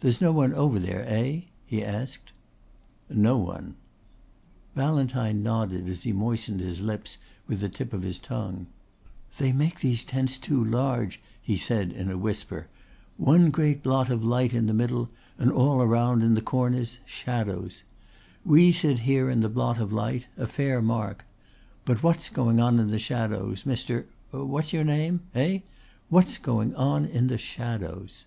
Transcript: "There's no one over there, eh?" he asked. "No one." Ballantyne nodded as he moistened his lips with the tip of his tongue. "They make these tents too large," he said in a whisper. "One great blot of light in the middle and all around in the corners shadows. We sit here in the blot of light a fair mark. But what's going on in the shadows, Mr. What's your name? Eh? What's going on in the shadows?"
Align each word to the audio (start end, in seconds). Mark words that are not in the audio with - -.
"There's 0.00 0.22
no 0.22 0.32
one 0.32 0.54
over 0.54 0.78
there, 0.78 1.04
eh?" 1.06 1.40
he 1.66 1.84
asked. 1.84 2.32
"No 3.10 3.36
one." 3.36 3.74
Ballantyne 4.74 5.42
nodded 5.42 5.90
as 5.90 6.04
he 6.04 6.12
moistened 6.14 6.60
his 6.60 6.80
lips 6.80 7.18
with 7.46 7.60
the 7.60 7.68
tip 7.68 7.92
of 7.92 8.00
his 8.02 8.18
tongue. 8.18 8.64
"They 9.36 9.52
make 9.52 9.80
these 9.80 10.06
tents 10.06 10.38
too 10.38 10.64
large," 10.64 11.20
he 11.38 11.58
said 11.58 11.92
in 11.92 12.10
a 12.10 12.16
whisper. 12.16 12.68
"One 13.18 13.50
great 13.50 13.82
blot 13.82 14.08
of 14.08 14.24
light 14.24 14.54
in 14.54 14.68
the 14.68 14.72
middle 14.72 15.10
and 15.36 15.52
all 15.52 15.82
around 15.82 16.22
in 16.22 16.32
the 16.32 16.40
corners 16.40 16.98
shadows. 17.04 17.84
We 18.46 18.72
sit 18.72 19.00
here 19.00 19.28
in 19.28 19.40
the 19.40 19.50
blot 19.50 19.78
of 19.78 19.92
light 19.92 20.28
a 20.38 20.46
fair 20.46 20.80
mark. 20.80 21.26
But 21.84 22.02
what's 22.02 22.30
going 22.30 22.58
on 22.58 22.78
in 22.78 22.86
the 22.88 22.98
shadows, 22.98 23.64
Mr. 23.64 24.06
What's 24.30 24.72
your 24.72 24.84
name? 24.84 25.20
Eh? 25.34 25.58
What's 26.08 26.38
going 26.38 26.74
on 26.74 27.04
in 27.04 27.26
the 27.26 27.36
shadows?" 27.36 28.24